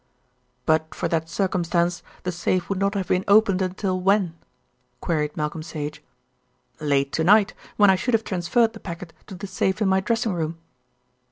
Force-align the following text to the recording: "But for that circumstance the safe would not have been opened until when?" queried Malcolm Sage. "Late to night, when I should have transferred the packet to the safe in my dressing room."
"But 0.65 0.95
for 0.95 1.07
that 1.09 1.29
circumstance 1.29 2.01
the 2.23 2.31
safe 2.31 2.69
would 2.69 2.79
not 2.79 2.95
have 2.95 3.07
been 3.09 3.23
opened 3.27 3.61
until 3.61 4.01
when?" 4.01 4.33
queried 4.99 5.37
Malcolm 5.37 5.61
Sage. 5.61 6.01
"Late 6.79 7.11
to 7.13 7.23
night, 7.23 7.53
when 7.77 7.91
I 7.91 7.95
should 7.95 8.15
have 8.15 8.23
transferred 8.23 8.73
the 8.73 8.79
packet 8.79 9.13
to 9.27 9.35
the 9.35 9.45
safe 9.45 9.79
in 9.79 9.87
my 9.87 9.99
dressing 9.99 10.33
room." 10.33 10.57